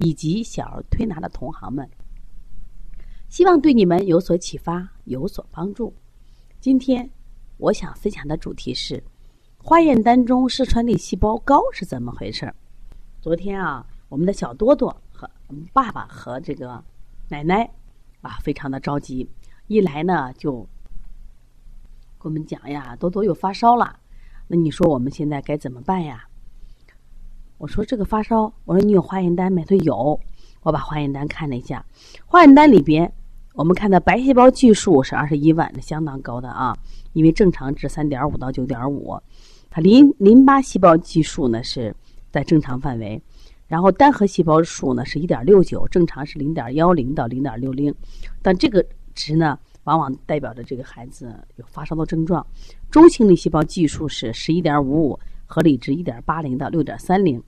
[0.00, 1.88] 以及小儿推拿的同行们，
[3.28, 5.94] 希望对你们有所启发，有所帮助。
[6.58, 7.08] 今天
[7.58, 9.02] 我想分享的主题是
[9.58, 12.52] 化验单中视穿粒细胞高是怎么回事？
[13.20, 15.30] 昨天啊，我们的小多多和
[15.72, 16.82] 爸爸和这个
[17.28, 17.70] 奶奶
[18.22, 19.28] 啊，非常的着急，
[19.66, 20.66] 一来呢就
[22.18, 24.00] 跟我们讲呀，多多又发烧了，
[24.48, 26.26] 那你说我们现在该怎么办呀？
[27.60, 29.62] 我说这个发烧，我说你有化验单没？
[29.64, 30.18] 他说有，
[30.62, 31.84] 我把化验单看了一下，
[32.24, 33.12] 化验单里边
[33.52, 36.74] 我们看到白细胞计数是二十一万，那相当高的啊，
[37.12, 39.14] 因为正常值三点五到九点五，
[39.68, 41.94] 它淋淋巴细胞计数呢是
[42.30, 43.20] 在正常范围，
[43.68, 47.94] 然后单核细胞数呢是一点六九，正常是零点幺零到零点六零，
[48.40, 48.82] 但这个
[49.14, 52.46] 值呢往往代表着这个孩子有发烧的症状，
[52.90, 57.38] 中性粒细胞计数是十一点五五，合理值一点八零到六点三零。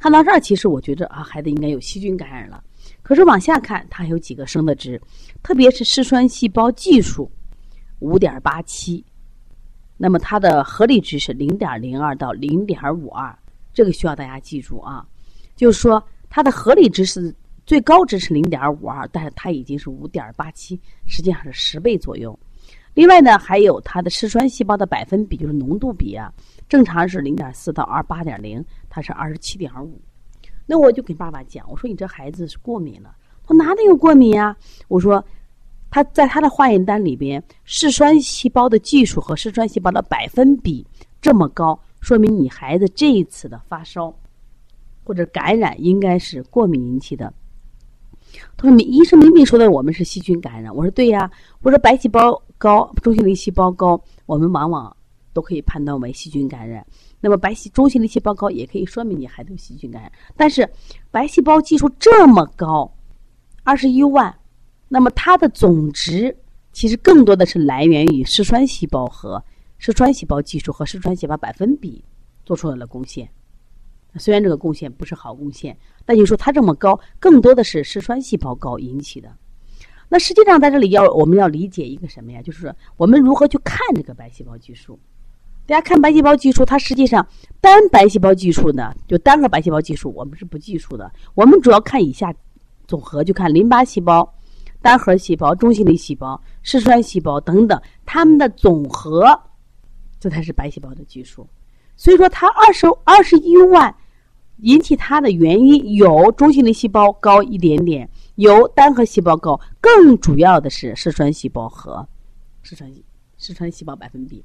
[0.00, 2.64] 看到这儿，其实我觉得啊，孩子应该有细菌感染了。
[3.02, 4.98] 可是往下看，它还有几个升的值，
[5.42, 7.30] 特别是嗜酸细胞计数
[7.98, 9.04] 五点八七，
[9.98, 13.38] 那么它的合理值是零点零二到零点五二，
[13.74, 15.06] 这个需要大家记住啊。
[15.54, 17.34] 就是说，它的合理值是
[17.66, 22.38] 最高值是零点五二，但是它已经是五点八七，实际上是十倍左右。
[22.94, 26.32] 另外呢，还有它的嗜酸细胞的百分比，就是浓度比啊。
[26.68, 30.00] 正常是零点四到二八点零，它是二十七点五。
[30.66, 33.14] 那我就跟爸爸讲，我说你这孩子是过敏了。
[33.46, 34.56] 他哪里有过敏呀？
[34.86, 35.24] 我说
[35.90, 40.86] 他在他的化验单里边，嗜酸细胞的计数和嗜酸细胞的百分比
[41.20, 44.14] 这么高，说明你孩子这一次的发烧
[45.02, 47.32] 或者感染应该是过敏引起的。
[48.56, 51.28] 他说：“你医生明明说的我们是细菌感染。”我说：“对呀。”
[51.62, 54.94] 我说：“白细胞高，中性粒细胞高，我们往往。”
[55.32, 56.84] 都可以判断为细菌感染，
[57.20, 60.10] 那么白细中性粒细胞高也可以说明你孩子有细菌感染。
[60.36, 60.68] 但是
[61.12, 62.92] 白细胞计数这么高，
[63.62, 64.36] 二十一万，
[64.88, 66.36] 那么它的总值
[66.72, 69.40] 其实更多的是来源于嗜酸细胞和
[69.78, 72.04] 嗜酸细胞计数和嗜酸细胞百分比
[72.44, 73.30] 做出来的贡献。
[74.16, 79.32] 虽然这个贡献不是好贡献，但你说它这么高，更多的是嗜酸细胞高引起的。
[80.10, 82.42] 那实际上在这里要我们要理解一个什么呀？
[82.42, 84.98] 就是我们如何去看这个白细胞计数。
[85.66, 87.24] 大家看白细胞计数，它实际上
[87.60, 91.10] 单白细胞计数呢，就单个白细胞计数，我们是不计数的。
[91.36, 92.34] 我们主要看以下
[92.88, 94.34] 总和，就看淋巴细胞、
[94.82, 99.40] 单核细胞、中性粒细胞、嗜酸细胞等等，它们的总和，
[100.18, 101.46] 这才是白细胞的计数。
[101.96, 103.94] 所以说，它二十二十一万
[104.62, 112.08] 引起它的原因有中性粒细胞高一点点，有单核细胞高，更主要的是嗜酸细胞和
[112.62, 112.90] 嗜酸
[113.36, 114.42] 嗜酸细胞百分比。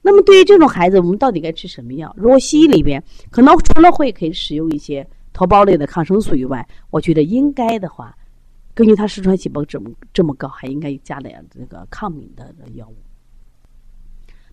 [0.00, 2.14] 那么对于这种孩子，我们到底该吃什么药？
[2.16, 3.02] 如果西医里边
[3.32, 8.16] 可能除了会可以使用一些头孢类的抗生素以外，我觉得应该的话，
[8.74, 12.94] 根据他嗜酸细胞这么这么高，还应该加点这个抗敏的药物。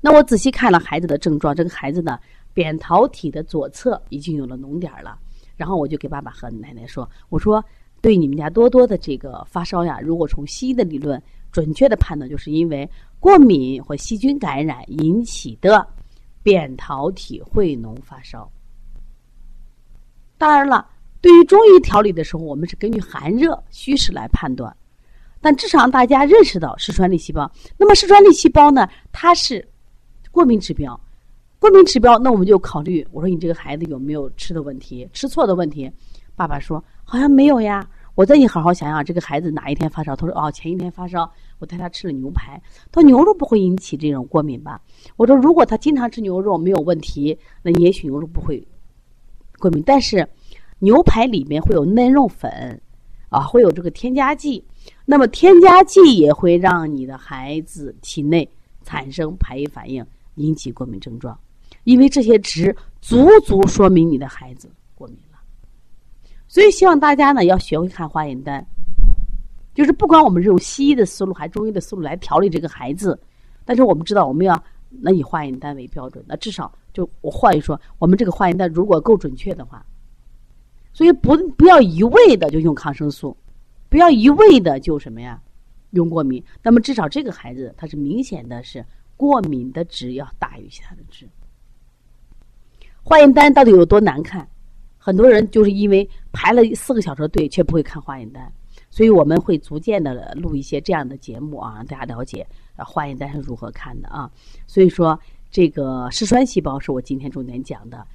[0.00, 2.18] 那我仔细看了孩子的症状，这个孩子呢，
[2.54, 5.18] 扁桃体的左侧已经有了脓点了。
[5.58, 7.62] 然后我就给爸爸和奶奶说：“我说
[8.00, 12.88] 对你们家多多的这个发烧呀，如果从西医的理论准确的判断，就是因为。”
[13.20, 15.84] 过敏或细菌感染引起的
[16.40, 18.48] 扁桃体会脓发烧。
[20.36, 20.86] 当然了，
[21.20, 24.72] 对于中医调理的时候，我们是根据寒热虚实来判断。
[25.40, 27.50] 但至少让大家认识到嗜酸粒细胞。
[27.76, 28.88] 那么嗜酸粒细胞呢？
[29.10, 29.68] 它是
[30.30, 30.98] 过敏指标。
[31.58, 35.90] 过敏指标，那我们就考虑：我说你这个孩子有没有吃的问题、吃错的问题？
[36.36, 37.88] 爸爸说好像没有呀。
[38.14, 40.14] 我再你好好想想，这个孩子哪一天发烧？
[40.14, 41.30] 他说哦，前一天发烧。
[41.58, 42.60] 我带他吃了牛排，
[42.92, 44.78] 他说牛肉不会引起这种过敏吧？
[45.16, 48.62] 我说如果他经常吃牛肉没有问题，那也许牛肉不会
[49.58, 49.82] 过敏。
[49.86, 50.28] 但是
[50.80, 52.78] 牛排里面会有嫩肉粉，
[53.30, 54.62] 啊，会有这个添加剂，
[55.06, 58.46] 那么添加剂也会让你的孩子体内
[58.84, 60.04] 产生排异反应，
[60.34, 61.38] 引起过敏症状。
[61.84, 64.68] 因为这些值足足说明你的孩子。
[66.48, 68.66] 所以希望大家呢要学会看化验单。
[69.74, 73.16] 就是不管我们是用西医的思路还是中医的思路来调理这个孩子，
[73.64, 79.86] 但是我们知道我们要那以化验单为标准，那至少就我换一说，我们这个化验单如果够准确的话，
[80.92, 83.36] 所以不不要一味的就用抗生素，
[83.88, 85.40] 不要一味的就什么呀，
[85.90, 86.42] 用过敏。
[86.60, 88.84] 那么至少这个孩子他是明显的是
[89.16, 91.28] 过敏的值要大于其他的值。
[93.04, 94.48] 化验单到底有多难看？
[95.08, 98.52] 很多人就是因为排了四个小时的队，却不会看化验单。
[98.90, 102.46] 所以我们会逐渐的录一些这样的节目啊，让大家了解
[102.76, 104.30] 啊化验单是如何看的啊。
[104.66, 105.18] 所以说，
[105.50, 108.06] 这个嗜酸细胞是我今天重点讲的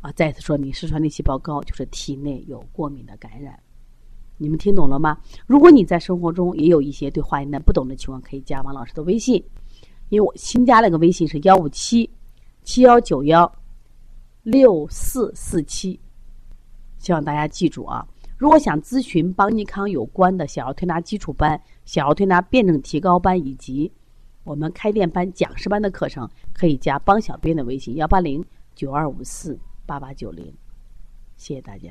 [0.00, 0.10] 啊。
[0.16, 3.56] 再次说明，嗜酸类细胞高就是体内有过敏的感染。
[4.36, 5.16] 你们听懂了吗？
[5.46, 9.36] 如果你在生活中也有一些对化验单不懂的情况，可以加王老师的微信，
[10.08, 12.10] 因为我新加了个微信是幺五七
[12.64, 13.48] 七幺九幺。
[14.44, 16.00] 六四四七，
[17.02, 18.06] 希望大家记住啊！
[18.38, 23.90] 如果想咨询邦尼康有关的小儿推拿基础班、小儿推拿辩证提高班以及
[24.44, 28.44] 我们开店班、讲师班的课程，可以加邦小编的微信：幺八零
[28.76, 30.46] 九二五四八八九零。
[31.36, 31.90] 谢谢大家。